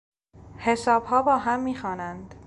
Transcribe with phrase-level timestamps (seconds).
[0.57, 2.35] حسابها با هم میخوانند.